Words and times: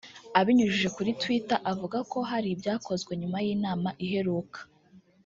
abinyujije 0.39 0.87
kuri 0.95 1.09
twitter 1.21 1.59
avuga 1.71 1.97
ko 2.11 2.17
“hari 2.29 2.47
ibyakozwe 2.51 3.11
nyuma 3.21 3.37
y’inama 3.45 3.89
iheruka 4.05 4.59